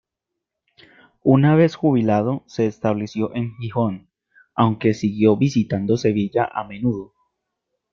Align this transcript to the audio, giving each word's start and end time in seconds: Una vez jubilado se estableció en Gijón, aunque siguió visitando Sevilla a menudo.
Una 1.21 1.53
vez 1.53 1.75
jubilado 1.75 2.43
se 2.47 2.65
estableció 2.65 3.35
en 3.35 3.55
Gijón, 3.57 4.09
aunque 4.55 4.95
siguió 4.95 5.37
visitando 5.37 5.95
Sevilla 5.95 6.49
a 6.51 6.63
menudo. 6.63 7.13